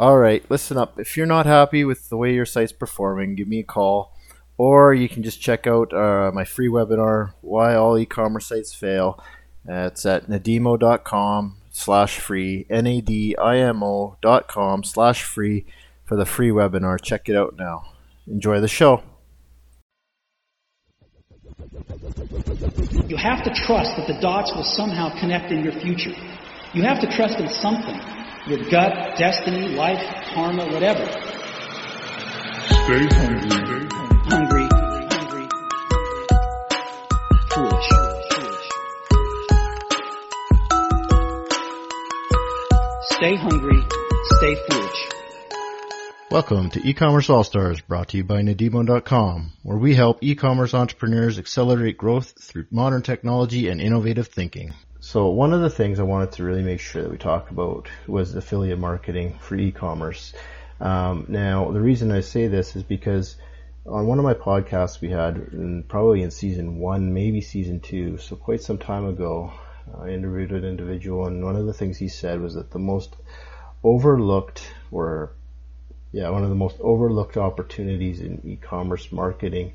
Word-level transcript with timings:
All 0.00 0.16
right, 0.16 0.48
listen 0.48 0.76
up. 0.76 1.00
If 1.00 1.16
you're 1.16 1.26
not 1.26 1.44
happy 1.44 1.84
with 1.84 2.08
the 2.08 2.16
way 2.16 2.32
your 2.32 2.46
site's 2.46 2.70
performing, 2.70 3.34
give 3.34 3.48
me 3.48 3.58
a 3.58 3.64
call, 3.64 4.16
or 4.56 4.94
you 4.94 5.08
can 5.08 5.24
just 5.24 5.40
check 5.40 5.66
out 5.66 5.92
uh, 5.92 6.30
my 6.32 6.44
free 6.44 6.68
webinar, 6.68 7.32
"Why 7.40 7.74
All 7.74 7.98
E-commerce 7.98 8.46
Sites 8.46 8.72
Fail." 8.72 9.20
Uh, 9.68 9.90
it's 9.90 10.06
at 10.06 10.28
nadimo.com 10.28 11.56
slash 11.72 12.20
free, 12.20 12.64
N-A-D-I-M-O 12.70 14.18
dot 14.22 14.46
com 14.46 14.84
slash 14.84 15.24
free 15.24 15.66
for 16.04 16.14
the 16.14 16.24
free 16.24 16.50
webinar. 16.50 17.02
Check 17.02 17.28
it 17.28 17.34
out 17.34 17.56
now. 17.58 17.92
Enjoy 18.28 18.60
the 18.60 18.68
show. 18.68 19.02
You 23.08 23.16
have 23.16 23.42
to 23.42 23.52
trust 23.66 23.96
that 23.96 24.06
the 24.06 24.18
dots 24.20 24.52
will 24.54 24.62
somehow 24.62 25.18
connect 25.18 25.50
in 25.50 25.64
your 25.64 25.72
future. 25.72 26.14
You 26.72 26.82
have 26.82 27.00
to 27.00 27.08
trust 27.08 27.40
in 27.40 27.48
something 27.48 28.00
your 28.48 28.64
gut, 28.70 29.18
destiny, 29.18 29.68
life, 29.68 30.02
karma, 30.32 30.64
whatever. 30.72 31.04
Stay 32.64 33.06
hungry. 33.14 33.88
Hungry, 34.24 34.68
hungry, 35.10 35.48
foolish, 37.50 37.88
foolish. 38.30 38.68
Stay 43.10 43.36
hungry, 43.36 43.82
stay 44.38 44.54
foolish. 44.70 45.08
Welcome 46.30 46.70
to 46.70 46.80
E-commerce 46.88 47.28
All 47.28 47.44
Stars, 47.44 47.82
brought 47.82 48.08
to 48.08 48.16
you 48.16 48.24
by 48.24 48.40
Nadimo.com, 48.40 49.52
where 49.62 49.78
we 49.78 49.94
help 49.94 50.22
e-commerce 50.22 50.72
entrepreneurs 50.72 51.38
accelerate 51.38 51.98
growth 51.98 52.32
through 52.40 52.66
modern 52.70 53.02
technology 53.02 53.68
and 53.68 53.78
innovative 53.78 54.28
thinking. 54.28 54.72
So 55.00 55.28
one 55.28 55.52
of 55.52 55.60
the 55.60 55.70
things 55.70 56.00
I 56.00 56.02
wanted 56.02 56.32
to 56.32 56.44
really 56.44 56.62
make 56.62 56.80
sure 56.80 57.02
that 57.02 57.10
we 57.10 57.18
talk 57.18 57.50
about 57.50 57.88
was 58.08 58.34
affiliate 58.34 58.80
marketing 58.80 59.38
for 59.40 59.54
e-commerce. 59.54 60.34
Um, 60.80 61.26
now, 61.28 61.70
the 61.70 61.80
reason 61.80 62.10
I 62.10 62.20
say 62.20 62.48
this 62.48 62.74
is 62.74 62.82
because 62.82 63.36
on 63.86 64.08
one 64.08 64.18
of 64.18 64.24
my 64.24 64.34
podcasts 64.34 65.00
we 65.00 65.10
had, 65.10 65.36
in, 65.52 65.84
probably 65.84 66.22
in 66.22 66.32
season 66.32 66.78
one, 66.78 67.14
maybe 67.14 67.40
season 67.40 67.78
two, 67.78 68.18
so 68.18 68.34
quite 68.34 68.60
some 68.60 68.78
time 68.78 69.06
ago, 69.06 69.52
I 69.96 70.10
interviewed 70.10 70.52
an 70.52 70.64
individual, 70.64 71.26
and 71.26 71.44
one 71.44 71.56
of 71.56 71.66
the 71.66 71.72
things 71.72 71.96
he 71.96 72.08
said 72.08 72.40
was 72.40 72.54
that 72.54 72.72
the 72.72 72.78
most 72.80 73.14
overlooked, 73.84 74.62
or 74.90 75.32
yeah, 76.10 76.28
one 76.30 76.42
of 76.42 76.48
the 76.48 76.56
most 76.56 76.76
overlooked 76.80 77.36
opportunities 77.36 78.20
in 78.20 78.40
e-commerce 78.44 79.12
marketing 79.12 79.74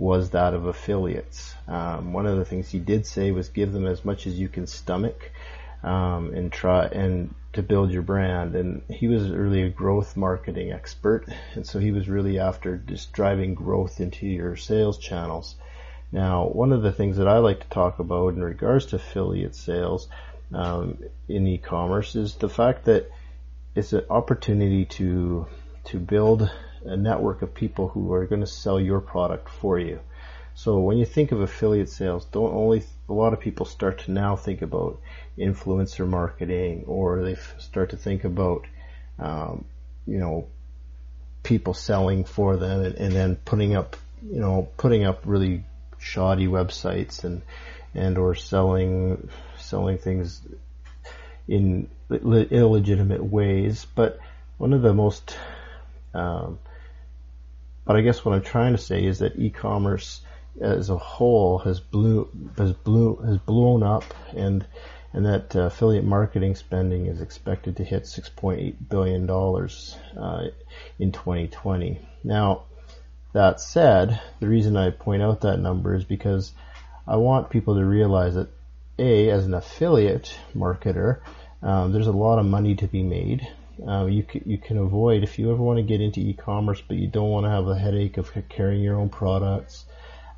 was 0.00 0.30
that 0.30 0.54
of 0.54 0.64
affiliates. 0.64 1.54
Um, 1.68 2.14
one 2.14 2.24
of 2.24 2.38
the 2.38 2.44
things 2.46 2.70
he 2.70 2.78
did 2.78 3.04
say 3.04 3.32
was 3.32 3.50
give 3.50 3.70
them 3.72 3.86
as 3.86 4.02
much 4.02 4.26
as 4.26 4.38
you 4.38 4.48
can 4.48 4.66
stomach 4.66 5.30
um, 5.82 6.32
and 6.32 6.50
try 6.50 6.86
and 6.86 7.34
to 7.52 7.62
build 7.62 7.90
your 7.90 8.00
brand. 8.00 8.54
And 8.54 8.82
he 8.88 9.08
was 9.08 9.28
really 9.28 9.62
a 9.62 9.68
growth 9.68 10.16
marketing 10.16 10.72
expert, 10.72 11.26
and 11.54 11.66
so 11.66 11.78
he 11.78 11.92
was 11.92 12.08
really 12.08 12.38
after 12.38 12.78
just 12.78 13.12
driving 13.12 13.54
growth 13.54 14.00
into 14.00 14.26
your 14.26 14.56
sales 14.56 14.96
channels. 14.96 15.56
Now, 16.10 16.46
one 16.46 16.72
of 16.72 16.80
the 16.80 16.92
things 16.92 17.18
that 17.18 17.28
I 17.28 17.38
like 17.38 17.60
to 17.60 17.68
talk 17.68 17.98
about 17.98 18.32
in 18.32 18.42
regards 18.42 18.86
to 18.86 18.96
affiliate 18.96 19.54
sales 19.54 20.08
um, 20.54 20.96
in 21.28 21.46
e-commerce 21.46 22.16
is 22.16 22.36
the 22.36 22.48
fact 22.48 22.86
that 22.86 23.10
it's 23.74 23.92
an 23.92 24.06
opportunity 24.08 24.86
to 24.86 25.46
to 25.84 25.98
build 25.98 26.50
a 26.84 26.96
network 26.96 27.42
of 27.42 27.54
people 27.54 27.88
who 27.88 28.12
are 28.12 28.26
going 28.26 28.40
to 28.40 28.46
sell 28.46 28.80
your 28.80 29.00
product 29.00 29.48
for 29.48 29.78
you. 29.78 30.00
So 30.54 30.78
when 30.80 30.98
you 30.98 31.06
think 31.06 31.32
of 31.32 31.40
affiliate 31.40 31.88
sales, 31.88 32.24
don't 32.26 32.52
only 32.52 32.82
a 33.08 33.12
lot 33.12 33.32
of 33.32 33.40
people 33.40 33.66
start 33.66 34.00
to 34.00 34.10
now 34.10 34.36
think 34.36 34.62
about 34.62 35.00
influencer 35.38 36.06
marketing, 36.06 36.84
or 36.86 37.22
they 37.22 37.36
start 37.58 37.90
to 37.90 37.96
think 37.96 38.24
about, 38.24 38.66
um, 39.18 39.64
you 40.06 40.18
know, 40.18 40.46
people 41.42 41.72
selling 41.72 42.24
for 42.24 42.56
them 42.56 42.82
and, 42.82 42.94
and 42.96 43.14
then 43.14 43.36
putting 43.36 43.74
up, 43.74 43.96
you 44.22 44.40
know, 44.40 44.68
putting 44.76 45.04
up 45.04 45.22
really 45.24 45.64
shoddy 45.98 46.46
websites 46.46 47.24
and 47.24 47.42
and 47.94 48.18
or 48.18 48.34
selling 48.34 49.28
selling 49.58 49.98
things 49.98 50.42
in 51.48 51.88
illegitimate 52.10 53.24
ways. 53.24 53.86
But 53.94 54.18
one 54.58 54.72
of 54.72 54.82
the 54.82 54.92
most 54.92 55.36
um, 56.12 56.58
but 57.84 57.96
I 57.96 58.00
guess 58.02 58.24
what 58.24 58.34
I'm 58.34 58.42
trying 58.42 58.72
to 58.72 58.78
say 58.78 59.04
is 59.04 59.18
that 59.20 59.38
e-commerce 59.38 60.20
as 60.60 60.90
a 60.90 60.96
whole 60.96 61.58
has 61.58 61.80
blew 61.80 62.28
has 62.58 62.72
blew 62.72 63.16
has 63.16 63.38
blown 63.38 63.82
up 63.82 64.04
and 64.36 64.66
and 65.12 65.26
that 65.26 65.56
uh, 65.56 65.62
affiliate 65.62 66.04
marketing 66.04 66.54
spending 66.54 67.06
is 67.06 67.20
expected 67.20 67.76
to 67.76 67.84
hit 67.84 68.04
6.8 68.04 68.74
billion 68.88 69.26
dollars 69.26 69.96
uh, 70.16 70.44
in 70.98 71.10
2020. 71.10 71.98
Now, 72.22 72.64
that 73.32 73.60
said, 73.60 74.20
the 74.38 74.48
reason 74.48 74.76
I 74.76 74.90
point 74.90 75.22
out 75.22 75.40
that 75.40 75.58
number 75.58 75.94
is 75.94 76.04
because 76.04 76.52
I 77.08 77.16
want 77.16 77.50
people 77.50 77.74
to 77.74 77.84
realize 77.84 78.34
that 78.34 78.50
a 78.98 79.30
as 79.30 79.46
an 79.46 79.54
affiliate 79.54 80.32
marketer, 80.54 81.20
um, 81.62 81.92
there's 81.92 82.06
a 82.06 82.12
lot 82.12 82.38
of 82.38 82.46
money 82.46 82.76
to 82.76 82.86
be 82.86 83.02
made. 83.02 83.48
Uh, 83.86 84.06
you 84.06 84.22
can, 84.22 84.42
you 84.44 84.58
can 84.58 84.78
avoid 84.78 85.22
if 85.22 85.38
you 85.38 85.50
ever 85.52 85.62
want 85.62 85.78
to 85.78 85.82
get 85.82 86.00
into 86.00 86.20
e-commerce, 86.20 86.82
but 86.86 86.96
you 86.96 87.06
don't 87.06 87.30
want 87.30 87.46
to 87.46 87.50
have 87.50 87.64
the 87.64 87.78
headache 87.78 88.18
of 88.18 88.32
carrying 88.48 88.82
your 88.82 88.98
own 88.98 89.08
products 89.08 89.84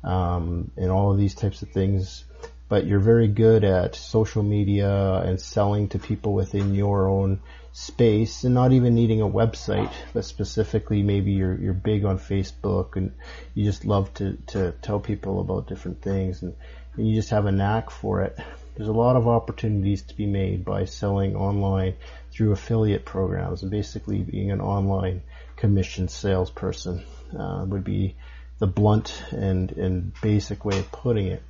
um, 0.03 0.71
and 0.77 0.89
all 0.91 1.11
of 1.11 1.17
these 1.17 1.35
types 1.35 1.61
of 1.61 1.69
things. 1.69 2.23
But 2.69 2.87
you're 2.87 2.99
very 2.99 3.27
good 3.27 3.63
at 3.63 3.95
social 3.95 4.41
media 4.41 5.15
and 5.17 5.39
selling 5.39 5.89
to 5.89 5.99
people 5.99 6.33
within 6.33 6.73
your 6.73 7.07
own 7.07 7.41
space, 7.71 8.45
and 8.45 8.53
not 8.53 8.71
even 8.71 8.95
needing 8.95 9.21
a 9.21 9.27
website. 9.27 9.91
But 10.13 10.25
specifically, 10.25 11.03
maybe 11.03 11.33
you're 11.33 11.55
you're 11.55 11.73
big 11.73 12.05
on 12.05 12.17
Facebook 12.17 12.95
and 12.95 13.13
you 13.53 13.65
just 13.65 13.85
love 13.85 14.13
to 14.15 14.37
to 14.47 14.71
tell 14.81 14.99
people 14.99 15.41
about 15.41 15.67
different 15.67 16.01
things, 16.01 16.41
and, 16.41 16.55
and 16.95 17.07
you 17.07 17.15
just 17.15 17.29
have 17.29 17.45
a 17.45 17.51
knack 17.51 17.91
for 17.91 18.21
it. 18.21 18.37
There's 18.75 18.89
a 18.89 18.93
lot 18.93 19.15
of 19.15 19.27
opportunities 19.27 20.01
to 20.03 20.15
be 20.15 20.25
made 20.25 20.65
by 20.65 20.85
selling 20.85 21.35
online 21.35 21.95
through 22.31 22.51
affiliate 22.51 23.05
programs 23.05 23.61
and 23.61 23.69
basically 23.69 24.19
being 24.19 24.51
an 24.51 24.61
online 24.61 25.21
commission 25.55 26.07
salesperson 26.07 27.03
uh, 27.37 27.65
would 27.67 27.83
be 27.83 28.15
the 28.59 28.67
blunt 28.67 29.23
and, 29.31 29.71
and 29.73 30.13
basic 30.21 30.65
way 30.65 30.79
of 30.79 30.91
putting 30.91 31.27
it. 31.27 31.43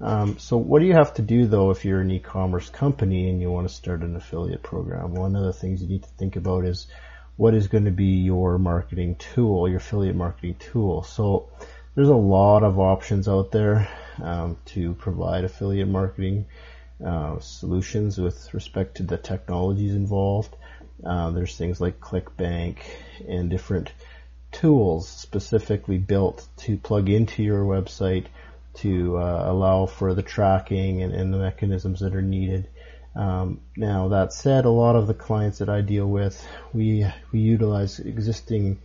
Um, 0.00 0.38
so 0.38 0.56
what 0.56 0.80
do 0.80 0.86
you 0.86 0.94
have 0.94 1.14
to 1.14 1.22
do 1.22 1.46
though 1.46 1.70
if 1.70 1.84
you're 1.84 2.00
an 2.00 2.10
e-commerce 2.10 2.68
company 2.70 3.28
and 3.28 3.40
you 3.40 3.50
want 3.50 3.68
to 3.68 3.74
start 3.74 4.02
an 4.02 4.16
affiliate 4.16 4.62
program? 4.62 5.14
One 5.14 5.36
of 5.36 5.44
the 5.44 5.52
things 5.52 5.82
you 5.82 5.88
need 5.88 6.02
to 6.02 6.08
think 6.18 6.36
about 6.36 6.64
is 6.64 6.86
what 7.36 7.54
is 7.54 7.68
going 7.68 7.84
to 7.84 7.90
be 7.90 8.22
your 8.22 8.58
marketing 8.58 9.16
tool, 9.16 9.68
your 9.68 9.78
affiliate 9.78 10.16
marketing 10.16 10.56
tool. 10.58 11.02
So 11.02 11.50
there's 11.94 12.08
a 12.08 12.14
lot 12.14 12.62
of 12.62 12.78
options 12.78 13.28
out 13.28 13.52
there 13.52 13.88
um, 14.22 14.56
to 14.66 14.94
provide 14.94 15.44
affiliate 15.44 15.88
marketing 15.88 16.46
uh, 17.04 17.38
solutions 17.40 18.18
with 18.18 18.54
respect 18.54 18.96
to 18.98 19.02
the 19.02 19.18
technologies 19.18 19.94
involved. 19.94 20.54
Uh, 21.04 21.30
there's 21.30 21.56
things 21.56 21.80
like 21.80 22.00
ClickBank 22.00 22.78
and 23.28 23.50
different 23.50 23.92
tools 24.52 25.08
specifically 25.08 25.98
built 25.98 26.46
to 26.58 26.76
plug 26.76 27.08
into 27.08 27.42
your 27.42 27.64
website 27.64 28.26
to 28.74 29.18
uh, 29.18 29.44
allow 29.46 29.86
for 29.86 30.14
the 30.14 30.22
tracking 30.22 31.02
and, 31.02 31.12
and, 31.12 31.32
the 31.32 31.38
mechanisms 31.38 32.00
that 32.00 32.14
are 32.14 32.22
needed. 32.22 32.68
Um, 33.14 33.60
now 33.76 34.08
that 34.08 34.32
said, 34.32 34.64
a 34.64 34.70
lot 34.70 34.96
of 34.96 35.06
the 35.06 35.14
clients 35.14 35.58
that 35.58 35.68
I 35.68 35.80
deal 35.80 36.06
with, 36.06 36.46
we 36.72 37.06
we 37.32 37.40
utilize 37.40 37.98
existing 37.98 38.80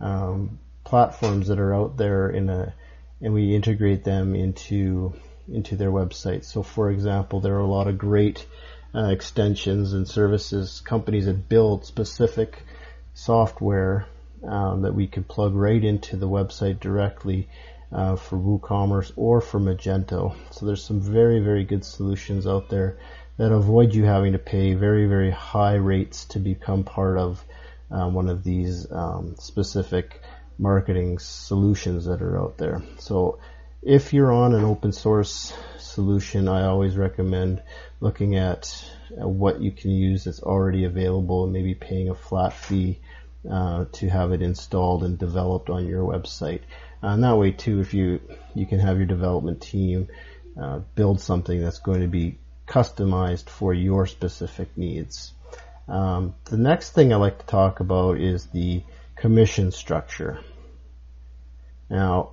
um, 0.00 0.58
platforms 0.84 1.48
that 1.48 1.60
are 1.60 1.74
out 1.74 1.96
there 1.96 2.30
in 2.30 2.48
a, 2.48 2.74
and 3.20 3.34
we 3.34 3.54
integrate 3.54 4.04
them 4.04 4.34
into 4.34 5.14
into 5.52 5.76
their 5.76 5.90
website. 5.90 6.44
So, 6.44 6.62
for 6.62 6.90
example, 6.90 7.40
there 7.40 7.54
are 7.54 7.60
a 7.60 7.66
lot 7.66 7.88
of 7.88 7.96
great 7.96 8.46
uh, 8.94 9.08
extensions 9.08 9.92
and 9.92 10.06
services 10.06 10.80
companies 10.84 11.26
that 11.26 11.48
build 11.48 11.86
specific 11.86 12.62
software 13.14 14.06
um, 14.44 14.82
that 14.82 14.94
we 14.94 15.06
can 15.06 15.24
plug 15.24 15.54
right 15.54 15.82
into 15.82 16.16
the 16.16 16.28
website 16.28 16.80
directly 16.80 17.48
uh, 17.90 18.16
for 18.16 18.36
WooCommerce 18.36 19.12
or 19.16 19.40
for 19.40 19.58
Magento. 19.58 20.36
So 20.50 20.66
there's 20.66 20.84
some 20.84 21.00
very 21.00 21.40
very 21.40 21.64
good 21.64 21.84
solutions 21.84 22.46
out 22.46 22.68
there 22.68 22.98
that 23.38 23.52
avoid 23.52 23.94
you 23.94 24.04
having 24.04 24.32
to 24.32 24.38
pay 24.38 24.74
very 24.74 25.06
very 25.06 25.30
high 25.30 25.76
rates 25.76 26.26
to 26.26 26.38
become 26.38 26.84
part 26.84 27.18
of 27.18 27.42
uh, 27.90 28.08
one 28.08 28.28
of 28.28 28.44
these 28.44 28.90
um, 28.92 29.34
specific 29.38 30.20
marketing 30.58 31.18
solutions 31.18 32.06
that 32.06 32.20
are 32.20 32.38
out 32.38 32.58
there. 32.58 32.82
So 32.98 33.38
if 33.82 34.12
you're 34.12 34.32
on 34.32 34.54
an 34.54 34.64
open 34.64 34.92
source 34.92 35.52
solution, 35.78 36.48
I 36.48 36.64
always 36.64 36.96
recommend 36.96 37.62
looking 38.00 38.36
at 38.36 38.84
what 39.10 39.60
you 39.60 39.70
can 39.70 39.90
use 39.90 40.24
that's 40.24 40.42
already 40.42 40.84
available 40.84 41.44
and 41.44 41.52
maybe 41.52 41.74
paying 41.74 42.08
a 42.08 42.14
flat 42.14 42.52
fee 42.52 43.00
uh, 43.48 43.86
to 43.92 44.08
have 44.08 44.32
it 44.32 44.42
installed 44.42 45.04
and 45.04 45.18
developed 45.18 45.70
on 45.70 45.86
your 45.86 46.04
website. 46.04 46.60
Uh, 47.02 47.08
and 47.08 47.22
that 47.22 47.36
way 47.36 47.52
too, 47.52 47.80
if 47.80 47.94
you 47.94 48.20
you 48.54 48.66
can 48.66 48.80
have 48.80 48.98
your 48.98 49.06
development 49.06 49.62
team 49.62 50.08
uh, 50.60 50.80
build 50.94 51.20
something 51.20 51.60
that's 51.60 51.78
going 51.78 52.00
to 52.00 52.08
be 52.08 52.38
customized 52.66 53.48
for 53.48 53.72
your 53.72 54.06
specific 54.06 54.76
needs. 54.76 55.32
Um, 55.86 56.34
the 56.44 56.58
next 56.58 56.90
thing 56.90 57.12
I 57.12 57.16
like 57.16 57.38
to 57.38 57.46
talk 57.46 57.80
about 57.80 58.18
is 58.18 58.46
the 58.46 58.82
commission 59.18 59.72
structure. 59.72 60.40
Now, 61.90 62.32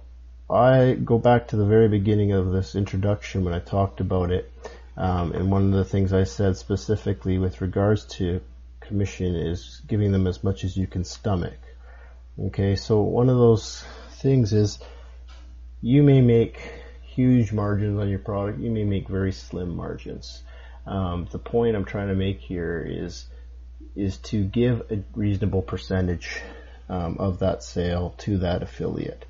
I 0.49 0.93
go 0.93 1.17
back 1.17 1.47
to 1.47 1.55
the 1.55 1.65
very 1.65 1.87
beginning 1.87 2.31
of 2.31 2.51
this 2.51 2.75
introduction 2.75 3.43
when 3.43 3.53
I 3.53 3.59
talked 3.59 3.99
about 3.99 4.31
it, 4.31 4.51
um, 4.95 5.31
and 5.31 5.49
one 5.49 5.65
of 5.65 5.71
the 5.71 5.85
things 5.85 6.13
I 6.13 6.25
said 6.25 6.57
specifically 6.57 7.39
with 7.39 7.61
regards 7.61 8.05
to 8.17 8.41
commission 8.81 9.35
is 9.35 9.81
giving 9.87 10.11
them 10.11 10.27
as 10.27 10.43
much 10.43 10.63
as 10.63 10.77
you 10.77 10.85
can 10.85 11.03
stomach. 11.03 11.57
Okay, 12.39 12.75
so 12.75 13.01
one 13.01 13.29
of 13.29 13.37
those 13.37 13.83
things 14.17 14.53
is 14.53 14.77
you 15.81 16.03
may 16.03 16.21
make 16.21 16.59
huge 17.01 17.51
margins 17.51 17.99
on 17.99 18.09
your 18.09 18.19
product, 18.19 18.59
you 18.59 18.69
may 18.69 18.83
make 18.83 19.07
very 19.07 19.31
slim 19.31 19.75
margins. 19.75 20.43
Um, 20.85 21.27
the 21.31 21.39
point 21.39 21.75
I'm 21.75 21.85
trying 21.85 22.09
to 22.09 22.15
make 22.15 22.39
here 22.41 22.85
is 22.87 23.25
is 23.95 24.17
to 24.17 24.43
give 24.43 24.91
a 24.91 25.01
reasonable 25.15 25.61
percentage 25.61 26.41
um, 26.89 27.17
of 27.19 27.39
that 27.39 27.63
sale 27.63 28.15
to 28.19 28.39
that 28.39 28.63
affiliate. 28.63 29.25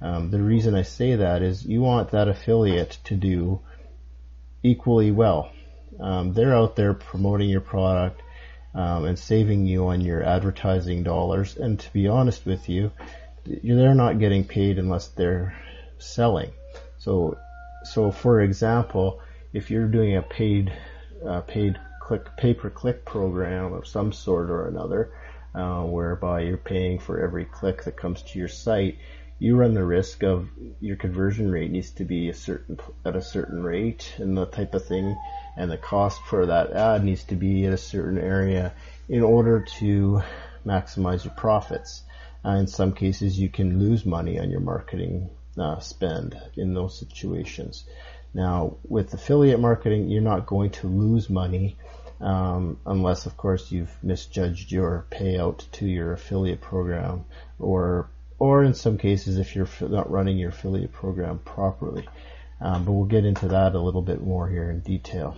Um, 0.00 0.30
the 0.30 0.42
reason 0.42 0.74
I 0.74 0.82
say 0.82 1.16
that 1.16 1.42
is 1.42 1.64
you 1.64 1.80
want 1.80 2.10
that 2.10 2.28
affiliate 2.28 2.98
to 3.04 3.16
do 3.16 3.60
equally 4.62 5.10
well. 5.10 5.50
Um, 5.98 6.32
they're 6.32 6.54
out 6.54 6.76
there 6.76 6.94
promoting 6.94 7.48
your 7.48 7.60
product 7.60 8.20
um, 8.74 9.04
and 9.06 9.18
saving 9.18 9.66
you 9.66 9.88
on 9.88 10.00
your 10.00 10.22
advertising 10.22 11.02
dollars. 11.02 11.56
And 11.56 11.80
to 11.80 11.92
be 11.92 12.06
honest 12.06 12.46
with 12.46 12.68
you, 12.68 12.92
they're 13.44 13.94
not 13.94 14.20
getting 14.20 14.44
paid 14.44 14.78
unless 14.78 15.08
they're 15.08 15.56
selling. 15.98 16.50
So, 16.98 17.38
so 17.84 18.10
for 18.10 18.40
example, 18.40 19.20
if 19.52 19.70
you're 19.70 19.88
doing 19.88 20.16
a 20.16 20.22
paid 20.22 20.72
uh, 21.26 21.40
paid 21.40 21.78
click 22.00 22.36
pay 22.36 22.54
per 22.54 22.70
click 22.70 23.04
program 23.04 23.72
of 23.72 23.86
some 23.86 24.12
sort 24.12 24.50
or 24.50 24.68
another, 24.68 25.10
uh, 25.54 25.82
whereby 25.82 26.40
you're 26.42 26.56
paying 26.56 26.98
for 26.98 27.20
every 27.20 27.44
click 27.44 27.84
that 27.84 27.96
comes 27.96 28.22
to 28.22 28.38
your 28.38 28.48
site, 28.48 28.98
you 29.38 29.56
run 29.56 29.74
the 29.74 29.84
risk 29.84 30.22
of 30.22 30.48
your 30.80 30.96
conversion 30.96 31.50
rate 31.50 31.70
needs 31.70 31.90
to 31.92 32.04
be 32.04 32.28
a 32.28 32.34
certain 32.34 32.78
at 33.04 33.14
a 33.14 33.22
certain 33.22 33.62
rate 33.62 34.12
and 34.18 34.36
the 34.36 34.46
type 34.46 34.74
of 34.74 34.84
thing 34.84 35.16
and 35.56 35.70
the 35.70 35.76
cost 35.76 36.20
for 36.22 36.46
that 36.46 36.72
ad 36.72 37.04
needs 37.04 37.22
to 37.24 37.36
be 37.36 37.64
at 37.64 37.72
a 37.72 37.78
certain 37.78 38.18
area 38.18 38.72
in 39.08 39.22
order 39.22 39.64
to 39.78 40.22
maximize 40.66 41.24
your 41.24 41.34
profits. 41.34 42.02
Uh, 42.44 42.50
in 42.50 42.66
some 42.66 42.92
cases, 42.92 43.38
you 43.38 43.48
can 43.48 43.78
lose 43.78 44.04
money 44.04 44.38
on 44.38 44.50
your 44.50 44.60
marketing 44.60 45.30
uh, 45.58 45.78
spend 45.80 46.40
in 46.56 46.74
those 46.74 46.98
situations. 46.98 47.84
Now, 48.34 48.76
with 48.86 49.14
affiliate 49.14 49.60
marketing, 49.60 50.08
you're 50.08 50.22
not 50.22 50.46
going 50.46 50.70
to 50.70 50.86
lose 50.86 51.30
money 51.30 51.76
um, 52.20 52.78
unless, 52.84 53.26
of 53.26 53.36
course, 53.36 53.70
you've 53.70 53.96
misjudged 54.02 54.72
your 54.72 55.06
payout 55.10 55.70
to 55.72 55.86
your 55.86 56.12
affiliate 56.12 56.60
program, 56.60 57.24
or 57.58 58.10
or 58.38 58.62
in 58.62 58.74
some 58.74 58.98
cases, 58.98 59.38
if 59.38 59.56
you're 59.56 59.68
not 59.80 60.10
running 60.10 60.38
your 60.38 60.50
affiliate 60.50 60.92
program 60.92 61.38
properly. 61.40 62.08
Um, 62.60 62.84
but 62.84 62.92
we'll 62.92 63.04
get 63.04 63.24
into 63.24 63.48
that 63.48 63.74
a 63.74 63.80
little 63.80 64.02
bit 64.02 64.20
more 64.20 64.48
here 64.48 64.70
in 64.70 64.80
detail. 64.80 65.36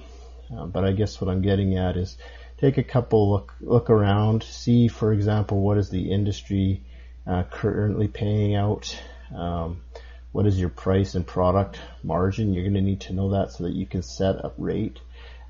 Uh, 0.55 0.67
but 0.67 0.85
I 0.85 0.93
guess 0.93 1.21
what 1.21 1.31
I'm 1.31 1.43
getting 1.43 1.77
at 1.77 1.97
is 1.97 2.17
take 2.59 2.79
a 2.79 2.83
couple 2.83 3.31
look 3.31 3.55
look 3.61 3.91
around, 3.91 4.43
see, 4.43 4.89
for 4.89 5.13
example, 5.13 5.61
what 5.61 5.79
is 5.79 5.91
the 5.91 6.11
industry 6.11 6.83
uh, 7.27 7.45
currently 7.51 8.09
paying 8.09 8.55
out. 8.55 8.99
Um, 9.35 9.83
what 10.33 10.47
is 10.47 10.59
your 10.59 10.69
price 10.69 11.15
and 11.15 11.27
product 11.27 11.79
margin? 12.03 12.53
You're 12.53 12.65
going 12.65 12.75
to 12.75 12.81
need 12.81 13.01
to 13.03 13.13
know 13.13 13.31
that 13.31 13.53
so 13.53 13.65
that 13.65 13.75
you 13.75 13.87
can 13.87 14.03
set 14.03 14.37
a 14.37 14.53
rate 14.57 15.01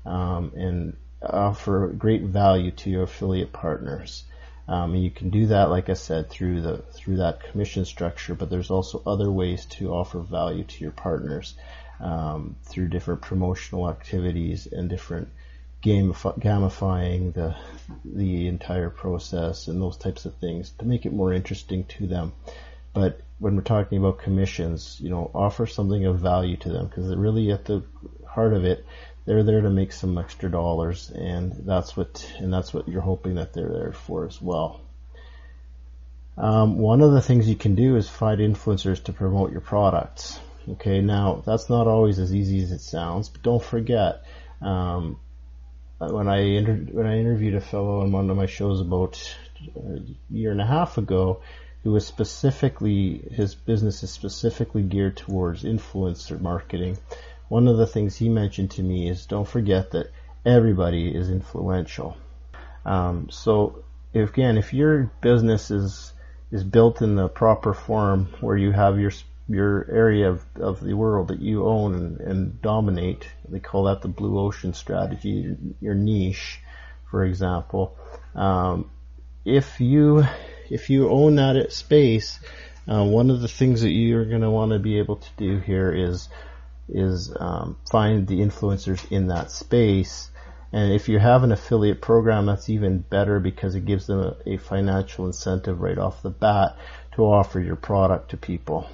um, 0.05 0.51
and 0.55 0.97
offer 1.23 1.87
great 1.87 2.23
value 2.23 2.71
to 2.71 2.89
your 2.89 3.03
affiliate 3.03 3.53
partners. 3.53 4.23
Um, 4.67 4.93
and 4.93 5.03
you 5.03 5.11
can 5.11 5.29
do 5.29 5.47
that, 5.47 5.69
like 5.69 5.89
I 5.89 5.93
said, 5.93 6.29
through 6.29 6.61
the 6.61 6.77
through 6.93 7.17
that 7.17 7.43
commission 7.43 7.85
structure. 7.85 8.35
But 8.35 8.49
there's 8.49 8.71
also 8.71 9.01
other 9.05 9.29
ways 9.29 9.65
to 9.77 9.91
offer 9.91 10.19
value 10.19 10.63
to 10.63 10.83
your 10.83 10.91
partners 10.91 11.55
um, 11.99 12.55
through 12.63 12.89
different 12.89 13.21
promotional 13.21 13.89
activities 13.89 14.67
and 14.67 14.89
different 14.89 15.29
gamify, 15.83 16.39
gamifying 16.39 17.33
the 17.33 17.55
the 18.05 18.47
entire 18.47 18.89
process 18.89 19.67
and 19.67 19.81
those 19.81 19.97
types 19.97 20.25
of 20.25 20.35
things 20.35 20.71
to 20.79 20.85
make 20.85 21.05
it 21.05 21.13
more 21.13 21.33
interesting 21.33 21.83
to 21.85 22.07
them. 22.07 22.33
But 22.93 23.21
when 23.39 23.55
we're 23.55 23.63
talking 23.63 23.97
about 23.97 24.19
commissions, 24.19 24.97
you 24.99 25.09
know, 25.09 25.31
offer 25.33 25.65
something 25.65 26.05
of 26.05 26.19
value 26.19 26.57
to 26.57 26.69
them 26.69 26.87
because 26.87 27.13
really 27.15 27.51
at 27.51 27.65
the 27.65 27.83
heart 28.27 28.53
of 28.53 28.65
it, 28.65 28.85
they're 29.25 29.43
there 29.43 29.61
to 29.61 29.69
make 29.69 29.91
some 29.91 30.17
extra 30.17 30.49
dollars, 30.49 31.09
and 31.09 31.51
that's 31.65 31.95
what 31.95 32.27
and 32.39 32.51
that's 32.51 32.73
what 32.73 32.87
you're 32.87 33.01
hoping 33.01 33.35
that 33.35 33.53
they're 33.53 33.69
there 33.69 33.93
for 33.93 34.25
as 34.25 34.41
well. 34.41 34.81
Um, 36.37 36.77
one 36.77 37.01
of 37.01 37.11
the 37.11 37.21
things 37.21 37.47
you 37.47 37.55
can 37.55 37.75
do 37.75 37.97
is 37.97 38.09
find 38.09 38.39
influencers 38.39 39.03
to 39.03 39.13
promote 39.13 39.51
your 39.51 39.61
products. 39.61 40.39
Okay, 40.69 41.01
now 41.01 41.43
that's 41.45 41.69
not 41.69 41.87
always 41.87 42.19
as 42.19 42.33
easy 42.33 42.63
as 42.63 42.71
it 42.71 42.81
sounds, 42.81 43.29
but 43.29 43.41
don't 43.41 43.63
forget. 43.63 44.23
Um, 44.61 45.19
when 45.97 46.27
I 46.27 46.39
inter- 46.39 46.87
when 46.91 47.05
I 47.05 47.19
interviewed 47.19 47.55
a 47.55 47.61
fellow 47.61 48.01
on 48.01 48.11
one 48.11 48.29
of 48.29 48.37
my 48.37 48.47
shows 48.47 48.81
about 48.81 49.21
a 49.75 49.99
year 50.29 50.51
and 50.51 50.61
a 50.61 50.65
half 50.65 50.97
ago, 50.97 51.41
who 51.83 51.91
was 51.91 52.05
specifically 52.05 53.21
his 53.31 53.55
business 53.55 54.03
is 54.03 54.11
specifically 54.11 54.83
geared 54.83 55.17
towards 55.17 55.63
influencer 55.63 56.39
marketing. 56.39 56.97
One 57.51 57.67
of 57.67 57.75
the 57.75 57.85
things 57.85 58.15
he 58.15 58.29
mentioned 58.29 58.71
to 58.71 58.81
me 58.81 59.09
is 59.09 59.25
don't 59.25 59.45
forget 59.45 59.91
that 59.91 60.09
everybody 60.45 61.13
is 61.13 61.29
influential. 61.29 62.15
Um, 62.85 63.27
so 63.29 63.83
if, 64.13 64.29
again, 64.29 64.57
if 64.57 64.73
your 64.73 65.11
business 65.19 65.69
is 65.69 66.13
is 66.49 66.63
built 66.63 67.01
in 67.01 67.17
the 67.17 67.27
proper 67.27 67.73
form 67.73 68.27
where 68.39 68.55
you 68.55 68.71
have 68.71 69.01
your 69.01 69.11
your 69.49 69.85
area 69.91 70.29
of, 70.29 70.45
of 70.61 70.79
the 70.79 70.93
world 70.93 71.27
that 71.27 71.41
you 71.41 71.67
own 71.67 71.93
and, 71.93 72.21
and 72.21 72.61
dominate, 72.61 73.27
they 73.49 73.59
call 73.59 73.83
that 73.83 74.01
the 74.01 74.07
blue 74.07 74.39
ocean 74.39 74.73
strategy, 74.73 75.53
your 75.81 75.93
niche, 75.93 76.61
for 77.09 77.25
example. 77.25 77.97
Um, 78.33 78.89
if 79.43 79.81
you 79.81 80.23
if 80.69 80.89
you 80.89 81.09
own 81.09 81.35
that 81.35 81.73
space, 81.73 82.39
uh, 82.87 83.03
one 83.03 83.29
of 83.29 83.41
the 83.41 83.49
things 83.49 83.81
that 83.81 83.91
you're 83.91 84.23
going 84.23 84.39
to 84.39 84.49
want 84.49 84.71
to 84.71 84.79
be 84.79 84.99
able 84.99 85.17
to 85.17 85.29
do 85.35 85.59
here 85.59 85.91
is 85.91 86.29
is 86.91 87.33
um, 87.39 87.77
find 87.89 88.27
the 88.27 88.39
influencers 88.39 89.11
in 89.11 89.27
that 89.27 89.51
space. 89.51 90.29
And 90.73 90.93
if 90.93 91.09
you 91.09 91.19
have 91.19 91.43
an 91.43 91.51
affiliate 91.51 92.01
program, 92.01 92.45
that's 92.45 92.69
even 92.69 92.99
better 92.99 93.39
because 93.39 93.75
it 93.75 93.85
gives 93.85 94.07
them 94.07 94.19
a, 94.19 94.53
a 94.53 94.57
financial 94.57 95.25
incentive 95.25 95.81
right 95.81 95.97
off 95.97 96.21
the 96.21 96.29
bat 96.29 96.77
to 97.15 97.23
offer 97.23 97.59
your 97.59 97.75
product 97.75 98.31
to 98.31 98.37
people. 98.37 98.89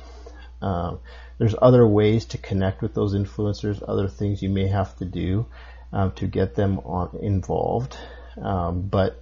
Um, 0.62 1.00
there's 1.38 1.56
other 1.62 1.88
ways 1.88 2.26
to 2.26 2.38
connect 2.38 2.82
with 2.82 2.94
those 2.96 3.14
influencers, 3.14 3.84
other 3.88 4.08
things 4.08 4.42
you 4.42 4.50
may 4.50 4.68
have 4.68 4.96
to 4.98 5.06
do 5.06 5.46
um, 5.94 6.12
to 6.14 6.28
get 6.28 6.56
them 6.56 6.80
on, 6.80 7.18
involved. 7.22 7.96
Um, 8.42 8.88
but 8.88 9.22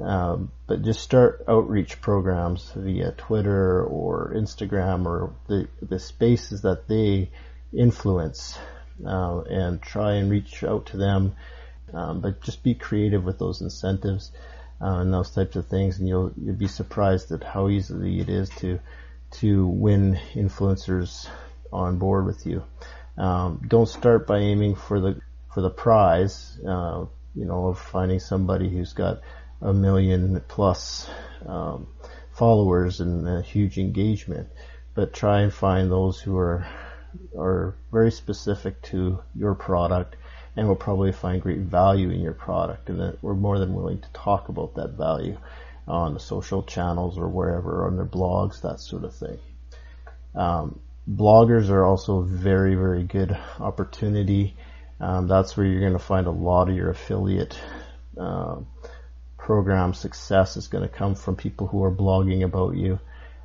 um, 0.00 0.52
but 0.66 0.82
just 0.82 1.00
start 1.00 1.44
outreach 1.48 2.00
programs 2.00 2.70
via 2.76 3.12
Twitter 3.12 3.82
or 3.82 4.32
Instagram 4.36 5.06
or 5.06 5.32
the, 5.48 5.66
the 5.82 5.98
spaces 5.98 6.62
that 6.62 6.86
they 6.86 7.30
influence 7.72 8.58
uh, 9.04 9.40
and 9.42 9.80
try 9.80 10.14
and 10.14 10.30
reach 10.30 10.64
out 10.64 10.86
to 10.86 10.96
them. 10.96 11.34
Um, 11.92 12.20
but 12.20 12.42
just 12.42 12.62
be 12.62 12.74
creative 12.74 13.24
with 13.24 13.38
those 13.38 13.62
incentives 13.62 14.30
uh, 14.80 14.98
and 14.98 15.12
those 15.12 15.30
types 15.30 15.56
of 15.56 15.66
things, 15.66 15.98
and 15.98 16.06
you'll 16.06 16.32
you'll 16.36 16.54
be 16.54 16.68
surprised 16.68 17.32
at 17.32 17.42
how 17.42 17.68
easily 17.68 18.20
it 18.20 18.28
is 18.28 18.50
to 18.60 18.78
to 19.30 19.66
win 19.66 20.18
influencers 20.34 21.28
on 21.72 21.98
board 21.98 22.26
with 22.26 22.46
you. 22.46 22.62
Um, 23.16 23.62
don't 23.66 23.88
start 23.88 24.26
by 24.26 24.38
aiming 24.38 24.74
for 24.74 25.00
the 25.00 25.20
for 25.54 25.62
the 25.62 25.70
prize, 25.70 26.58
uh, 26.60 27.06
you 27.34 27.44
know, 27.46 27.68
of 27.68 27.78
finding 27.78 28.20
somebody 28.20 28.68
who's 28.68 28.92
got 28.92 29.20
a 29.60 29.72
million 29.72 30.42
plus 30.46 31.08
um, 31.46 31.88
followers 32.32 33.00
and 33.00 33.26
a 33.26 33.42
huge 33.42 33.78
engagement, 33.78 34.48
but 34.94 35.12
try 35.12 35.40
and 35.40 35.52
find 35.52 35.90
those 35.90 36.20
who 36.20 36.36
are 36.36 36.66
are 37.36 37.74
very 37.92 38.10
specific 38.10 38.80
to 38.82 39.18
your 39.34 39.54
product 39.54 40.16
and 40.56 40.66
will 40.66 40.76
probably 40.76 41.12
find 41.12 41.40
great 41.40 41.58
value 41.58 42.10
in 42.10 42.20
your 42.20 42.32
product 42.32 42.88
and 42.88 43.00
that 43.00 43.22
we're 43.22 43.34
more 43.34 43.58
than 43.58 43.74
willing 43.74 44.00
to 44.00 44.08
talk 44.12 44.48
about 44.48 44.74
that 44.74 44.90
value 44.90 45.36
on 45.86 46.14
the 46.14 46.20
social 46.20 46.62
channels 46.62 47.16
or 47.16 47.28
wherever 47.28 47.86
on 47.86 47.96
their 47.96 48.04
blogs, 48.04 48.60
that 48.62 48.80
sort 48.80 49.04
of 49.04 49.14
thing. 49.14 49.38
Um, 50.34 50.80
bloggers 51.08 51.70
are 51.70 51.84
also 51.84 52.18
a 52.18 52.24
very, 52.24 52.74
very 52.74 53.04
good 53.04 53.36
opportunity. 53.58 54.56
Um, 55.00 55.28
that's 55.28 55.56
where 55.56 55.66
you're 55.66 55.80
going 55.80 55.92
to 55.92 55.98
find 55.98 56.26
a 56.26 56.32
lot 56.32 56.68
of 56.68 56.76
your 56.76 56.90
affiliate 56.90 57.58
uh, 58.18 58.56
program 59.38 59.94
success 59.94 60.56
is 60.56 60.68
going 60.68 60.82
to 60.86 60.94
come 60.94 61.14
from 61.14 61.36
people 61.36 61.66
who 61.66 61.82
are 61.84 61.94
blogging 61.94 62.44
about 62.44 62.76
you. 62.76 62.98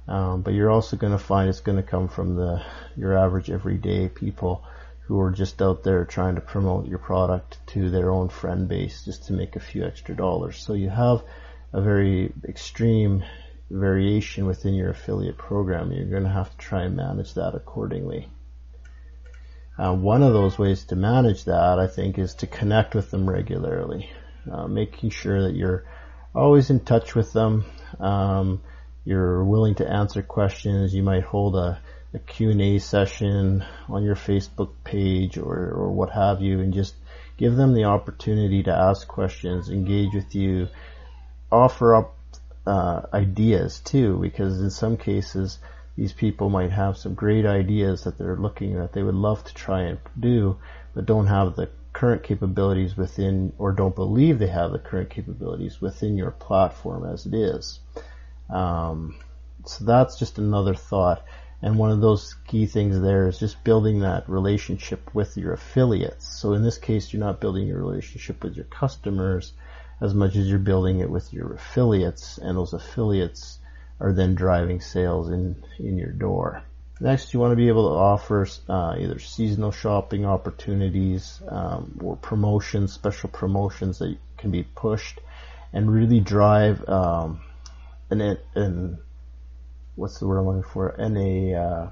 Um, 0.07 0.41
but 0.41 0.53
you're 0.53 0.72
also 0.72 0.98
going 0.98 1.13
to 1.13 1.24
find 1.24 1.50
it's 1.50 1.62
going 1.62 1.77
to 1.77 1.83
come 1.83 2.10
from 2.10 2.36
the 2.36 2.62
your 2.98 3.17
average 3.17 3.50
everyday 3.50 4.10
people 4.10 4.63
who 5.07 5.19
are 5.19 5.31
just 5.31 5.62
out 5.62 5.83
there 5.83 6.05
trying 6.05 6.36
to 6.36 6.41
promote 6.41 6.88
your 6.88 7.00
product 7.00 7.60
to 7.67 7.89
their 7.89 8.12
own 8.12 8.29
friend 8.29 8.67
base 8.67 9.05
just 9.05 9.25
to 9.27 9.33
make 9.33 9.55
a 9.55 9.60
few 9.60 9.86
extra 9.86 10.15
dollars. 10.15 10.57
So 10.57 10.74
you 10.74 10.89
have 10.89 11.24
a 11.72 11.81
very 11.81 12.33
extreme 12.48 13.24
variation 13.69 14.45
within 14.45 14.74
your 14.74 14.91
affiliate 14.91 15.38
program. 15.38 15.91
You're 15.91 16.05
going 16.05 16.24
to 16.24 16.29
have 16.29 16.51
to 16.51 16.57
try 16.57 16.83
and 16.83 16.95
manage 16.95 17.33
that 17.33 17.55
accordingly. 17.55 18.29
Uh, 19.77 19.95
one 19.95 20.22
of 20.22 20.33
those 20.33 20.57
ways 20.60 20.86
to 20.86 20.95
manage 20.95 21.45
that, 21.45 21.79
I 21.79 21.88
think, 21.88 22.19
is 22.19 22.36
to 22.36 22.48
connect 22.48 22.93
with 22.93 23.10
them 23.10 23.27
regularly, 23.27 24.10
uh, 24.51 24.67
making 24.67 25.10
sure 25.10 25.41
that 25.43 25.55
you're 25.55 25.86
always 26.36 26.69
in 26.69 26.79
touch 26.79 27.15
with 27.15 27.33
them. 27.33 27.65
Um, 28.00 28.62
you're 29.05 29.43
willing 29.43 29.75
to 29.75 29.89
answer 29.89 30.22
questions. 30.22 30.93
You 30.93 31.03
might 31.03 31.24
hold 31.24 31.55
a, 31.55 31.79
a 32.13 32.19
Q&A 32.19 32.79
session 32.79 33.63
on 33.89 34.03
your 34.03 34.15
Facebook 34.15 34.72
page 34.83 35.38
or, 35.38 35.72
or 35.72 35.91
what 35.91 36.12
have 36.12 36.41
you, 36.41 36.60
and 36.60 36.74
just 36.74 36.95
give 37.38 37.55
them 37.55 37.74
the 37.74 37.86
opportunity 37.86 38.63
to 38.63 38.72
ask 38.72 39.07
questions, 39.07 39.69
engage 39.69 40.13
with 40.13 40.33
you, 40.36 40.67
offer 41.51 41.95
up 41.95 42.15
uh, 42.65 43.01
ideas 43.13 43.79
too, 43.79 44.17
because 44.19 44.62
in 44.62 44.69
some 44.69 44.98
cases 44.98 45.60
these 45.95 46.13
people 46.13 46.50
might 46.50 46.72
have 46.72 46.98
some 46.98 47.13
great 47.13 47.45
ideas 47.45 48.03
that 48.03 48.17
they're 48.17 48.38
looking 48.38 48.75
that 48.75 48.93
they 48.93 49.03
would 49.03 49.15
love 49.15 49.43
to 49.43 49.53
try 49.53 49.81
and 49.81 50.00
do, 50.19 50.57
but 50.95 51.05
don't 51.05 51.27
have 51.27 51.55
the 51.55 51.69
current 51.91 52.24
capabilities 52.24 52.98
within, 52.98 53.53
or 53.60 53.72
don't 53.72 53.95
believe 53.95 54.39
they 54.39 54.48
have 54.48 54.72
the 54.72 54.79
current 54.79 55.10
capabilities 55.10 55.79
within 55.79 56.17
your 56.17 56.31
platform 56.31 57.05
as 57.05 57.25
it 57.25 57.33
is. 57.33 57.79
Um, 58.53 59.15
so 59.65 59.86
that's 59.86 60.19
just 60.19 60.38
another 60.38 60.75
thought. 60.75 61.25
And 61.62 61.77
one 61.77 61.91
of 61.91 62.01
those 62.01 62.36
key 62.48 62.65
things 62.65 63.00
there 63.00 63.27
is 63.27 63.39
just 63.39 63.63
building 63.63 64.01
that 64.01 64.29
relationship 64.29 65.15
with 65.15 65.38
your 65.38 65.53
affiliates. 65.53 66.27
So 66.27 66.53
in 66.53 66.62
this 66.62 66.77
case, 66.77 67.12
you're 67.12 67.25
not 67.25 67.39
building 67.39 67.67
your 67.67 67.79
relationship 67.79 68.43
with 68.43 68.55
your 68.55 68.65
customers 68.65 69.53
as 70.01 70.13
much 70.13 70.36
as 70.36 70.48
you're 70.48 70.60
building 70.60 71.00
it 71.00 71.10
with 71.10 71.31
your 71.31 71.53
affiliates, 71.53 72.38
and 72.38 72.57
those 72.57 72.74
affiliates 72.74 73.60
are 74.01 74.12
then 74.12 74.36
driving 74.36 74.81
sales 74.81 75.29
in, 75.29 75.55
in 75.79 75.98
your 75.98 76.12
door. 76.12 76.62
Next, 77.00 77.33
you 77.33 77.39
want 77.39 77.53
to 77.53 77.55
be 77.55 77.69
able 77.69 77.89
to 77.89 77.95
offer 77.95 78.45
uh, 78.67 78.95
either 79.00 79.19
seasonal 79.19 79.72
shopping 79.72 80.25
opportunities 80.25 81.41
um, 81.48 81.98
or 82.03 82.17
promotions, 82.17 82.91
special 82.91 83.29
promotions 83.29 84.00
that 84.00 84.17
can 84.38 84.51
be 84.51 84.63
pushed, 84.63 85.19
and 85.72 85.89
really 85.91 86.19
drive 86.19 86.88
um, 86.89 87.41
an, 88.22 88.38
an 88.55 89.00
what's 89.96 90.20
the 90.20 90.27
word 90.27 90.39
I'm 90.39 90.48
looking 90.48 90.72
for? 90.72 90.89
And 90.89 91.17
a 91.17 91.55
uh, 91.55 91.89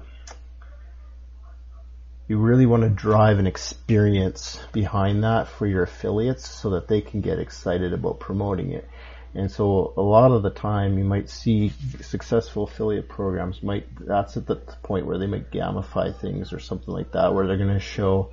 you 2.28 2.38
really 2.38 2.66
want 2.66 2.82
to 2.82 2.88
drive 2.88 3.38
an 3.38 3.46
experience 3.46 4.58
behind 4.72 5.24
that 5.24 5.48
for 5.48 5.66
your 5.66 5.82
affiliates 5.82 6.48
so 6.48 6.70
that 6.70 6.88
they 6.88 7.00
can 7.00 7.20
get 7.20 7.38
excited 7.38 7.92
about 7.92 8.20
promoting 8.20 8.72
it. 8.72 8.88
And 9.34 9.50
so 9.50 9.94
a 9.96 10.02
lot 10.02 10.30
of 10.30 10.42
the 10.42 10.50
time 10.50 10.98
you 10.98 11.04
might 11.04 11.30
see 11.30 11.72
successful 12.00 12.64
affiliate 12.64 13.08
programs 13.08 13.62
might, 13.62 13.86
that's 13.98 14.36
at 14.36 14.46
the 14.46 14.56
point 14.56 15.06
where 15.06 15.18
they 15.18 15.26
might 15.26 15.50
gamify 15.50 16.18
things 16.18 16.52
or 16.52 16.58
something 16.58 16.92
like 16.92 17.12
that 17.12 17.34
where 17.34 17.46
they're 17.46 17.56
going 17.56 17.72
to 17.72 17.80
show, 17.80 18.30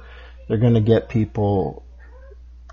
they're 0.47 0.57
going 0.57 0.73
to 0.73 0.81
get 0.81 1.09
people 1.09 1.83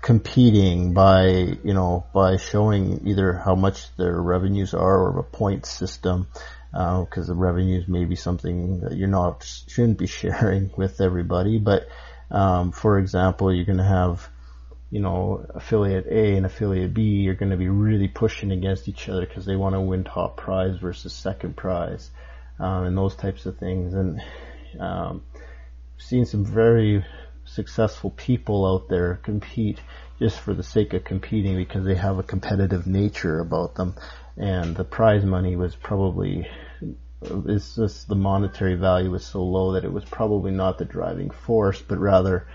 competing 0.01 0.93
by, 0.93 1.27
you 1.63 1.73
know, 1.73 2.05
by 2.13 2.37
showing 2.37 3.07
either 3.07 3.33
how 3.33 3.55
much 3.55 3.95
their 3.97 4.19
revenues 4.21 4.73
are 4.73 4.99
or 4.99 5.19
a 5.19 5.23
point 5.23 5.65
system 5.65 6.27
because 6.71 7.29
uh, 7.29 7.33
the 7.33 7.35
revenues 7.35 7.87
may 7.87 8.05
be 8.05 8.15
something 8.15 8.81
that 8.81 8.95
you're 8.95 9.07
not 9.07 9.43
shouldn't 9.67 9.97
be 9.97 10.07
sharing 10.21 10.71
with 10.77 11.01
everybody. 11.01 11.57
But 11.57 11.87
um, 12.29 12.71
for 12.71 12.99
example, 12.99 13.53
you're 13.53 13.65
going 13.65 13.77
to 13.77 13.83
have 13.83 14.27
you 14.89 15.01
know 15.01 15.45
affiliate 15.49 16.05
A 16.07 16.35
and 16.35 16.45
affiliate 16.45 16.93
B 16.93 17.27
are 17.29 17.35
going 17.35 17.51
to 17.51 17.57
be 17.57 17.69
really 17.69 18.07
pushing 18.07 18.51
against 18.51 18.87
each 18.87 19.09
other 19.09 19.25
because 19.25 19.45
they 19.45 19.55
want 19.55 19.75
to 19.75 19.81
win 19.81 20.03
top 20.03 20.37
prize 20.37 20.77
versus 20.77 21.13
second 21.13 21.57
prize 21.57 22.09
um, 22.59 22.85
and 22.85 22.97
those 22.97 23.15
types 23.15 23.45
of 23.45 23.57
things. 23.57 23.93
And 23.93 24.21
um, 24.79 25.23
seen 25.97 26.25
some 26.25 26.45
very 26.45 27.03
successful 27.47 28.11
people 28.11 28.65
out 28.65 28.89
there 28.89 29.19
compete 29.23 29.79
just 30.19 30.39
for 30.39 30.53
the 30.53 30.63
sake 30.63 30.93
of 30.93 31.03
competing 31.03 31.55
because 31.55 31.85
they 31.85 31.95
have 31.95 32.19
a 32.19 32.23
competitive 32.23 32.87
nature 32.87 33.39
about 33.39 33.75
them 33.75 33.95
and 34.37 34.75
the 34.75 34.83
prize 34.83 35.23
money 35.23 35.55
was 35.55 35.75
probably 35.75 36.47
it's 37.21 37.75
just 37.75 38.07
the 38.07 38.15
monetary 38.15 38.75
value 38.75 39.09
was 39.09 39.25
so 39.25 39.43
low 39.43 39.73
that 39.73 39.83
it 39.83 39.91
was 39.91 40.05
probably 40.05 40.51
not 40.51 40.77
the 40.77 40.85
driving 40.85 41.31
force, 41.31 41.81
but 41.81 41.97
rather 41.97 42.47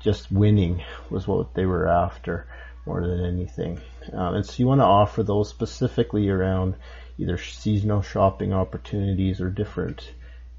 just 0.00 0.32
winning 0.32 0.82
was 1.10 1.26
what 1.26 1.54
they 1.54 1.66
were 1.66 1.88
after 1.88 2.46
more 2.86 3.06
than 3.06 3.24
anything. 3.24 3.78
Um, 4.12 4.36
and 4.36 4.46
so 4.46 4.54
you 4.56 4.66
want 4.66 4.80
to 4.80 4.84
offer 4.84 5.22
those 5.22 5.50
specifically 5.50 6.28
around 6.28 6.76
either 7.18 7.36
seasonal 7.36 8.02
shopping 8.02 8.52
opportunities 8.52 9.40
or 9.40 9.50
different 9.50 10.12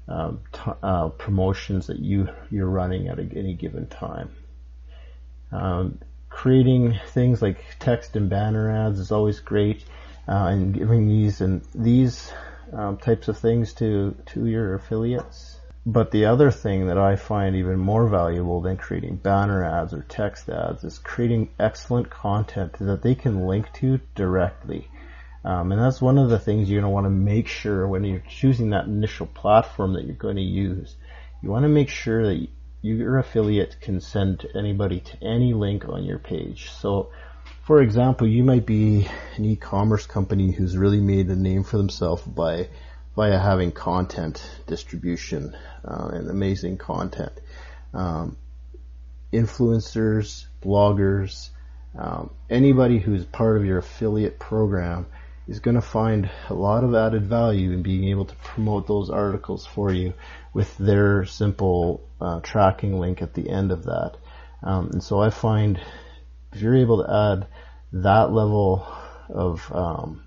um, 0.08 0.40
t- 0.52 0.72
uh, 0.82 1.08
promotions 1.10 1.86
that 1.88 1.98
you 1.98 2.28
you're 2.50 2.68
running 2.68 3.08
at 3.08 3.18
a, 3.18 3.22
any 3.22 3.54
given 3.54 3.86
time. 3.86 4.30
Um, 5.52 5.98
creating 6.28 6.98
things 7.08 7.42
like 7.42 7.64
text 7.78 8.16
and 8.16 8.28
banner 8.28 8.70
ads 8.70 8.98
is 8.98 9.12
always 9.12 9.40
great 9.40 9.84
uh, 10.28 10.48
and 10.50 10.74
giving 10.74 11.08
these 11.08 11.40
and 11.40 11.62
these 11.74 12.32
um, 12.72 12.96
types 12.98 13.28
of 13.28 13.38
things 13.38 13.72
to 13.74 14.14
to 14.26 14.46
your 14.46 14.74
affiliates. 14.74 15.56
But 15.86 16.10
the 16.10 16.26
other 16.26 16.50
thing 16.50 16.88
that 16.88 16.98
I 16.98 17.16
find 17.16 17.56
even 17.56 17.78
more 17.78 18.08
valuable 18.08 18.60
than 18.60 18.76
creating 18.76 19.16
banner 19.16 19.64
ads 19.64 19.94
or 19.94 20.02
text 20.02 20.50
ads 20.50 20.84
is 20.84 20.98
creating 20.98 21.48
excellent 21.58 22.10
content 22.10 22.74
that 22.78 23.02
they 23.02 23.14
can 23.14 23.46
link 23.46 23.72
to 23.74 24.00
directly. 24.14 24.88
Um, 25.44 25.72
and 25.72 25.80
that's 25.80 26.02
one 26.02 26.18
of 26.18 26.30
the 26.30 26.38
things 26.38 26.68
you're 26.68 26.80
going 26.80 26.90
to 26.90 26.94
want 26.94 27.06
to 27.06 27.10
make 27.10 27.48
sure 27.48 27.86
when 27.86 28.04
you're 28.04 28.22
choosing 28.28 28.70
that 28.70 28.86
initial 28.86 29.26
platform 29.26 29.94
that 29.94 30.04
you're 30.04 30.14
going 30.16 30.36
to 30.36 30.42
use. 30.42 30.96
You 31.42 31.50
want 31.50 31.64
to 31.64 31.68
make 31.68 31.88
sure 31.88 32.26
that 32.26 32.48
your 32.82 33.18
affiliate 33.18 33.80
can 33.80 34.00
send 34.00 34.46
anybody 34.54 35.00
to 35.00 35.22
any 35.22 35.54
link 35.54 35.88
on 35.88 36.04
your 36.04 36.18
page. 36.18 36.70
So 36.70 37.10
for 37.68 37.82
example, 37.82 38.26
you 38.26 38.44
might 38.44 38.64
be 38.64 39.06
an 39.36 39.44
e-commerce 39.44 40.06
company 40.06 40.52
who's 40.52 40.74
really 40.74 41.00
made 41.02 41.28
a 41.28 41.36
name 41.36 41.64
for 41.64 41.76
themselves 41.76 42.22
by 42.22 42.68
via 43.14 43.38
having 43.38 43.72
content 43.72 44.42
distribution 44.66 45.54
uh, 45.84 46.08
and 46.14 46.30
amazing 46.30 46.78
content. 46.78 47.32
Um, 47.92 48.38
influencers, 49.32 50.46
bloggers, 50.62 51.50
um, 51.98 52.30
anybody 52.48 52.98
who's 52.98 53.26
part 53.26 53.58
of 53.58 53.66
your 53.66 53.76
affiliate 53.78 54.38
program 54.38 55.06
is 55.48 55.60
going 55.60 55.74
to 55.74 55.80
find 55.80 56.30
a 56.50 56.54
lot 56.54 56.84
of 56.84 56.94
added 56.94 57.26
value 57.26 57.72
in 57.72 57.82
being 57.82 58.04
able 58.04 58.26
to 58.26 58.34
promote 58.36 58.86
those 58.86 59.08
articles 59.08 59.66
for 59.66 59.90
you 59.90 60.12
with 60.52 60.76
their 60.76 61.24
simple 61.24 62.06
uh, 62.20 62.40
tracking 62.40 63.00
link 63.00 63.22
at 63.22 63.32
the 63.32 63.48
end 63.48 63.72
of 63.72 63.84
that. 63.84 64.16
Um, 64.62 64.90
and 64.92 65.02
so 65.02 65.20
I 65.20 65.30
find 65.30 65.80
if 66.52 66.60
you're 66.60 66.76
able 66.76 67.02
to 67.02 67.10
add 67.10 67.46
that 67.92 68.30
level 68.32 68.86
of 69.30 69.70
um, 69.72 70.22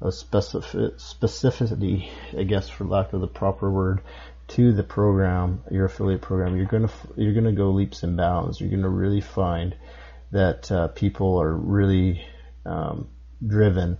of 0.00 0.14
specific, 0.14 0.96
specificity, 0.98 2.10
I 2.36 2.42
guess, 2.42 2.68
for 2.68 2.84
lack 2.84 3.12
of 3.12 3.20
the 3.20 3.28
proper 3.28 3.70
word, 3.70 4.00
to 4.48 4.72
the 4.72 4.82
program, 4.82 5.62
your 5.70 5.86
affiliate 5.86 6.22
program, 6.22 6.56
you're 6.56 6.66
gonna 6.66 6.90
you're 7.16 7.34
gonna 7.34 7.52
go 7.52 7.70
leaps 7.70 8.02
and 8.02 8.16
bounds. 8.16 8.60
You're 8.60 8.70
gonna 8.70 8.88
really 8.88 9.20
find 9.20 9.76
that 10.32 10.70
uh, 10.70 10.88
people 10.88 11.40
are 11.40 11.54
really 11.54 12.24
um, 12.64 13.08
driven 13.46 13.98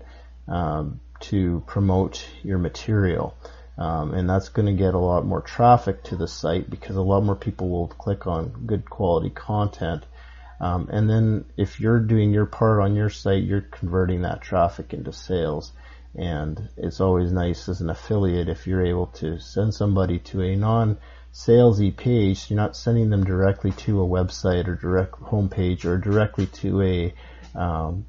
um, 0.48 1.00
to 1.20 1.62
promote 1.66 2.26
your 2.42 2.58
material. 2.58 3.36
Um, 3.78 4.14
and 4.14 4.28
that's 4.28 4.48
going 4.48 4.66
to 4.66 4.72
get 4.72 4.94
a 4.94 4.98
lot 4.98 5.26
more 5.26 5.42
traffic 5.42 6.04
to 6.04 6.16
the 6.16 6.28
site 6.28 6.70
because 6.70 6.96
a 6.96 7.02
lot 7.02 7.22
more 7.22 7.36
people 7.36 7.68
will 7.68 7.88
click 7.88 8.26
on 8.26 8.64
good 8.66 8.88
quality 8.88 9.28
content 9.30 10.04
um, 10.60 10.88
and 10.90 11.08
then 11.08 11.44
if 11.56 11.80
you're 11.80 12.00
doing 12.00 12.32
your 12.32 12.46
part 12.46 12.80
on 12.80 12.96
your 12.96 13.10
site, 13.10 13.44
you're 13.44 13.60
converting 13.60 14.22
that 14.22 14.40
traffic 14.40 14.94
into 14.94 15.12
sales. 15.12 15.72
And 16.14 16.70
it's 16.78 17.00
always 17.00 17.30
nice 17.30 17.68
as 17.68 17.82
an 17.82 17.90
affiliate 17.90 18.48
if 18.48 18.66
you're 18.66 18.86
able 18.86 19.08
to 19.18 19.38
send 19.38 19.74
somebody 19.74 20.18
to 20.20 20.40
a 20.40 20.56
non 20.56 20.96
salesy 21.32 21.94
page. 21.94 22.48
You're 22.48 22.56
not 22.56 22.74
sending 22.74 23.10
them 23.10 23.24
directly 23.24 23.72
to 23.72 24.02
a 24.02 24.06
website 24.06 24.66
or 24.66 24.76
direct 24.76 25.20
homepage 25.20 25.84
or 25.84 25.98
directly 25.98 26.46
to 26.46 26.82
a 26.82 27.14
um, 27.54 28.06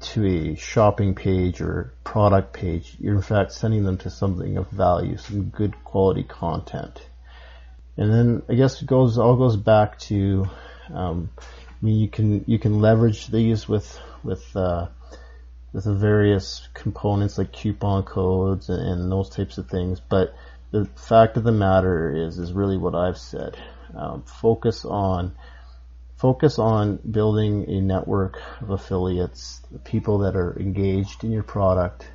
to 0.00 0.26
a 0.26 0.54
shopping 0.56 1.14
page 1.14 1.60
or 1.60 1.94
product 2.04 2.52
page. 2.52 2.96
You're 2.98 3.16
in 3.16 3.22
fact 3.22 3.52
sending 3.52 3.84
them 3.84 3.98
to 3.98 4.10
something 4.10 4.58
of 4.58 4.70
value, 4.70 5.16
some 5.16 5.44
good 5.44 5.82
quality 5.84 6.24
content. 6.24 7.00
And 7.96 8.12
then 8.12 8.42
I 8.48 8.54
guess 8.54 8.82
it 8.82 8.86
goes 8.86 9.18
all 9.18 9.36
goes 9.36 9.56
back 9.56 9.98
to 10.00 10.48
um, 10.92 11.30
I 11.38 11.84
mean, 11.84 11.98
you 11.98 12.08
can 12.08 12.44
you 12.46 12.58
can 12.58 12.80
leverage 12.80 13.28
these 13.28 13.68
with 13.68 13.98
with 14.22 14.56
uh, 14.56 14.88
with 15.72 15.84
the 15.84 15.94
various 15.94 16.66
components 16.74 17.38
like 17.38 17.52
coupon 17.52 18.02
codes 18.02 18.68
and, 18.68 18.80
and, 18.80 19.12
those 19.12 19.28
types 19.30 19.58
of 19.58 19.68
things. 19.68 20.00
But 20.00 20.34
the 20.70 20.86
fact 20.96 21.36
of 21.36 21.44
the 21.44 21.52
matter 21.52 22.26
is 22.26 22.38
is 22.38 22.52
really 22.52 22.76
what 22.76 22.94
I've 22.94 23.18
said. 23.18 23.56
Um, 23.94 24.22
focus 24.22 24.84
on 24.84 25.36
focus 26.18 26.58
on 26.58 26.96
building 26.96 27.64
a 27.68 27.80
network 27.80 28.40
of 28.60 28.70
affiliates, 28.70 29.62
people 29.84 30.18
that 30.18 30.34
are 30.34 30.58
engaged 30.58 31.22
in 31.22 31.30
your 31.30 31.44
product 31.44 32.08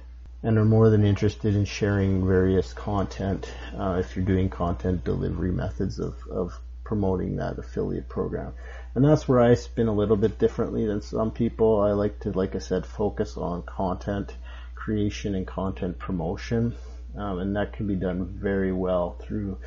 and 0.44 0.58
are 0.58 0.66
more 0.66 0.90
than 0.90 1.06
interested 1.06 1.56
in 1.56 1.64
sharing 1.64 2.28
various 2.28 2.74
content 2.74 3.50
uh, 3.78 3.96
if 3.98 4.14
you're 4.16 4.26
doing 4.26 4.50
content 4.50 5.06
delivery 5.06 5.54
methods 5.54 6.00
of, 6.00 6.16
of 6.30 6.54
promoting 6.84 7.38
that 7.38 7.58
affiliate 7.58 8.10
program. 8.10 8.54
And 8.94 9.06
that's 9.06 9.26
where 9.26 9.40
I 9.40 9.54
spin 9.54 9.88
a 9.88 9.94
little 9.94 10.18
bit 10.18 10.38
differently 10.38 10.86
than 10.86 11.02
some 11.02 11.32
people. 11.32 11.80
I 11.80 11.92
like 11.92 12.20
to, 12.22 12.32
like 12.32 12.56
I 12.56 12.60
said, 12.60 12.86
focus 12.86 13.38
on 13.38 13.64
content 13.64 14.36
creation 14.76 15.34
and 15.34 15.48
content 15.48 15.98
promotion. 15.98 16.76
Um, 17.18 17.40
and 17.40 17.56
that 17.56 17.72
can 17.72 17.88
be 17.88 17.96
done 17.96 18.26
very 18.26 18.74
well 18.74 19.16
through 19.22 19.60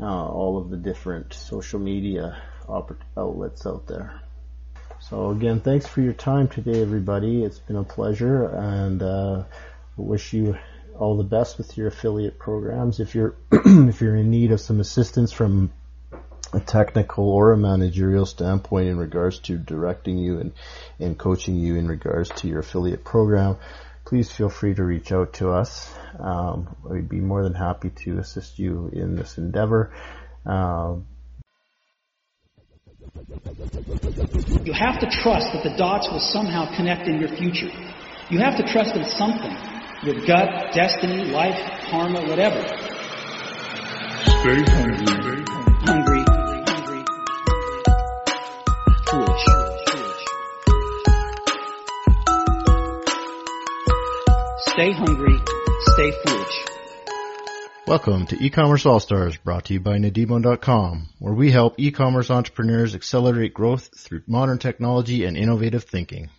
uh, 0.00 0.04
all 0.04 0.58
of 0.58 0.70
the 0.70 0.76
different 0.76 1.32
social 1.32 1.78
media 1.78 2.42
outlets 2.68 3.66
out 3.66 3.86
there. 3.86 4.20
So 5.00 5.30
again, 5.30 5.60
thanks 5.60 5.86
for 5.86 6.00
your 6.00 6.12
time 6.12 6.48
today, 6.48 6.80
everybody. 6.80 7.42
It's 7.44 7.58
been 7.58 7.76
a 7.76 7.84
pleasure, 7.84 8.46
and 8.46 9.02
uh, 9.02 9.44
wish 9.96 10.32
you 10.32 10.56
all 10.98 11.16
the 11.16 11.24
best 11.24 11.58
with 11.58 11.76
your 11.76 11.88
affiliate 11.88 12.38
programs. 12.38 13.00
If 13.00 13.14
you're 13.14 13.36
if 13.52 14.00
you're 14.00 14.16
in 14.16 14.30
need 14.30 14.52
of 14.52 14.60
some 14.60 14.80
assistance 14.80 15.32
from 15.32 15.72
a 16.52 16.60
technical 16.60 17.28
or 17.28 17.52
a 17.52 17.56
managerial 17.56 18.26
standpoint 18.26 18.88
in 18.88 18.96
regards 18.96 19.40
to 19.40 19.58
directing 19.58 20.18
you 20.18 20.38
and, 20.38 20.52
and 21.00 21.18
coaching 21.18 21.56
you 21.56 21.76
in 21.76 21.88
regards 21.88 22.30
to 22.30 22.48
your 22.48 22.60
affiliate 22.60 23.04
program, 23.04 23.56
please 24.04 24.30
feel 24.30 24.48
free 24.48 24.74
to 24.74 24.84
reach 24.84 25.10
out 25.10 25.32
to 25.34 25.50
us. 25.50 25.92
Um, 26.18 26.76
we'd 26.84 27.08
be 27.08 27.20
more 27.20 27.42
than 27.42 27.54
happy 27.54 27.90
to 28.04 28.18
assist 28.18 28.58
you 28.58 28.88
in 28.92 29.16
this 29.16 29.36
endeavor. 29.36 29.92
Uh, 30.46 30.96
you 34.64 34.72
have 34.72 34.98
to 35.00 35.06
trust 35.10 35.52
that 35.52 35.62
the 35.62 35.76
dots 35.76 36.08
will 36.10 36.20
somehow 36.20 36.74
connect 36.74 37.06
in 37.06 37.20
your 37.20 37.28
future. 37.28 37.68
You 38.30 38.38
have 38.38 38.56
to 38.56 38.62
trust 38.62 38.96
in 38.96 39.04
something. 39.04 39.54
Your 40.02 40.24
gut, 40.26 40.72
destiny, 40.72 41.24
life, 41.24 41.58
karma, 41.90 42.22
whatever. 42.26 42.62
Stay 44.40 44.62
hungry. 44.72 45.44
Hungry. 45.84 46.24
Hungry. 46.66 47.04
Foolish. 49.10 49.44
Stay 54.72 54.92
hungry. 54.92 55.38
Stay 55.94 56.12
foolish. 56.24 56.73
Welcome 57.86 58.26
to 58.28 58.42
E-Commerce 58.42 58.86
All-Stars 58.86 59.36
brought 59.36 59.66
to 59.66 59.74
you 59.74 59.80
by 59.80 59.98
Nadimo.com, 59.98 61.10
where 61.18 61.34
we 61.34 61.50
help 61.50 61.74
e-commerce 61.76 62.30
entrepreneurs 62.30 62.94
accelerate 62.94 63.52
growth 63.52 63.90
through 63.94 64.22
modern 64.26 64.56
technology 64.56 65.26
and 65.26 65.36
innovative 65.36 65.84
thinking. 65.84 66.30